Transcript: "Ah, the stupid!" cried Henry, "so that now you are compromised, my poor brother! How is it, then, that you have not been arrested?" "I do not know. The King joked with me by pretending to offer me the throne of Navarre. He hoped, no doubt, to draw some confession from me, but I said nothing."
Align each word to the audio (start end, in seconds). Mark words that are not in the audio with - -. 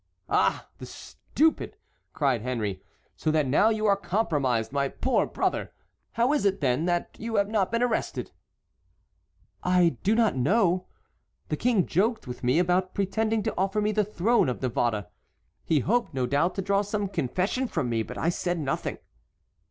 "Ah, 0.31 0.67
the 0.79 0.87
stupid!" 0.87 1.77
cried 2.11 2.41
Henry, 2.41 2.81
"so 3.15 3.29
that 3.29 3.45
now 3.45 3.69
you 3.69 3.85
are 3.85 3.95
compromised, 3.95 4.71
my 4.71 4.87
poor 4.89 5.27
brother! 5.27 5.73
How 6.13 6.33
is 6.33 6.43
it, 6.43 6.59
then, 6.59 6.85
that 6.85 7.15
you 7.19 7.35
have 7.35 7.47
not 7.47 7.71
been 7.71 7.83
arrested?" 7.83 8.31
"I 9.61 9.97
do 10.01 10.15
not 10.15 10.35
know. 10.35 10.87
The 11.49 11.55
King 11.57 11.85
joked 11.85 12.25
with 12.25 12.43
me 12.43 12.59
by 12.63 12.81
pretending 12.81 13.43
to 13.43 13.53
offer 13.55 13.79
me 13.79 13.91
the 13.91 14.03
throne 14.03 14.49
of 14.49 14.59
Navarre. 14.63 15.05
He 15.63 15.81
hoped, 15.81 16.15
no 16.15 16.25
doubt, 16.25 16.55
to 16.55 16.63
draw 16.63 16.81
some 16.81 17.07
confession 17.07 17.67
from 17.67 17.87
me, 17.87 18.01
but 18.01 18.17
I 18.17 18.29
said 18.29 18.57
nothing." 18.57 18.97